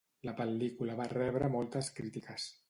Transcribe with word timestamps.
La 0.27 0.31
pel·lícula 0.39 0.95
va 1.01 1.07
rebre 1.11 1.51
moltes 1.57 1.93
crítiques. 2.01 2.49